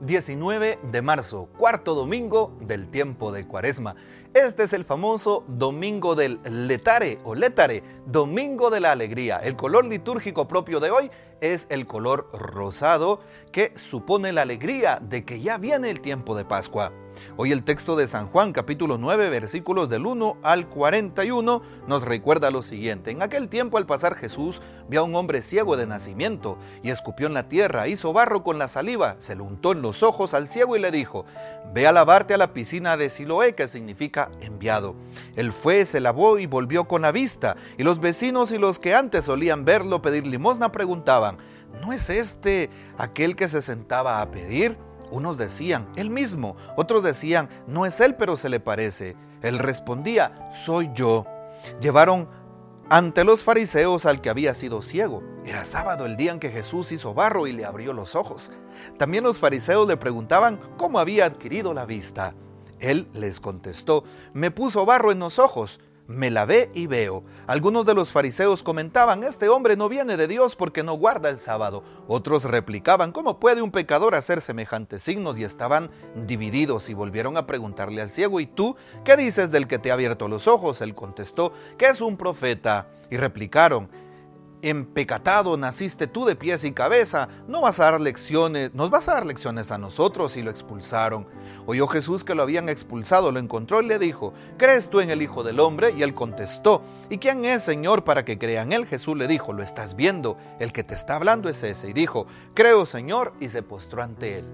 [0.00, 3.96] 19 de marzo, cuarto domingo del tiempo de Cuaresma.
[4.32, 9.38] Este es el famoso Domingo del Letare o Letare, Domingo de la Alegría.
[9.38, 11.10] El color litúrgico propio de hoy
[11.40, 13.20] es el color rosado
[13.52, 16.92] que supone la alegría de que ya viene el tiempo de Pascua.
[17.36, 22.50] Hoy el texto de San Juan capítulo 9 versículos del 1 al 41 nos recuerda
[22.50, 23.10] lo siguiente.
[23.10, 27.26] En aquel tiempo al pasar Jesús vio a un hombre ciego de nacimiento y escupió
[27.26, 30.48] en la tierra, hizo barro con la saliva, se lo untó en los ojos al
[30.48, 31.24] ciego y le dijo,
[31.72, 34.94] ve a lavarte a la piscina de Siloé que significa enviado.
[35.36, 38.94] Él fue, se lavó y volvió con la vista y los vecinos y los que
[38.94, 41.38] antes solían verlo pedir limosna preguntaban,
[41.80, 44.76] ¿no es este aquel que se sentaba a pedir?
[45.10, 49.16] Unos decían, él mismo, otros decían, no es él, pero se le parece.
[49.42, 51.26] Él respondía, soy yo.
[51.80, 52.28] Llevaron
[52.88, 55.22] ante los fariseos al que había sido ciego.
[55.44, 58.52] Era sábado el día en que Jesús hizo barro y le abrió los ojos.
[58.98, 62.34] También los fariseos le preguntaban cómo había adquirido la vista.
[62.80, 65.80] Él les contestó, me puso barro en los ojos
[66.10, 67.22] me lavé y veo.
[67.46, 71.38] Algunos de los fariseos comentaban, este hombre no viene de Dios porque no guarda el
[71.38, 71.82] sábado.
[72.08, 75.38] Otros replicaban, ¿cómo puede un pecador hacer semejantes signos?
[75.38, 75.90] Y estaban
[76.26, 79.94] divididos y volvieron a preguntarle al ciego, ¿y tú qué dices del que te ha
[79.94, 80.80] abierto los ojos?
[80.80, 82.88] Él contestó, que es un profeta.
[83.12, 83.88] Y replicaron,
[84.62, 89.14] empecatado naciste tú de pies y cabeza, no vas a dar lecciones, nos vas a
[89.14, 91.26] dar lecciones a nosotros y lo expulsaron.
[91.66, 95.22] Oyó Jesús que lo habían expulsado, lo encontró y le dijo, ¿crees tú en el
[95.22, 95.94] Hijo del Hombre?
[95.96, 98.86] Y él contestó, ¿y quién es Señor para que crean él?
[98.86, 101.90] Jesús le dijo, lo estás viendo, el que te está hablando es ese.
[101.90, 104.44] Y dijo, creo Señor, y se postró ante él.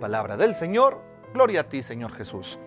[0.00, 1.02] Palabra del Señor,
[1.34, 2.58] gloria a ti Señor Jesús.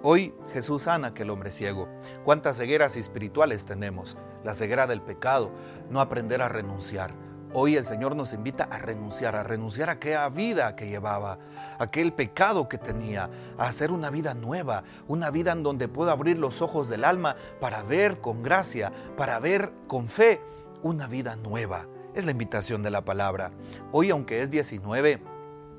[0.00, 1.88] Hoy Jesús sana aquel hombre ciego.
[2.24, 4.16] ¿Cuántas cegueras espirituales tenemos?
[4.44, 5.50] La ceguera del pecado,
[5.90, 7.12] no aprender a renunciar.
[7.52, 11.40] Hoy el Señor nos invita a renunciar, a renunciar a aquella vida que llevaba,
[11.80, 16.38] aquel pecado que tenía, a hacer una vida nueva, una vida en donde pueda abrir
[16.38, 20.40] los ojos del alma para ver con gracia, para ver con fe
[20.80, 21.88] una vida nueva.
[22.14, 23.50] Es la invitación de la palabra.
[23.90, 25.37] Hoy, aunque es 19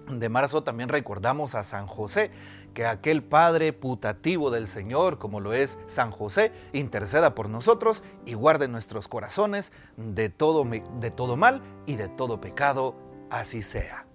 [0.10, 2.32] de marzo, también recordamos a San José
[2.74, 8.34] que aquel Padre putativo del Señor, como lo es San José, interceda por nosotros y
[8.34, 12.96] guarde nuestros corazones de todo, de todo mal y de todo pecado,
[13.30, 14.09] así sea.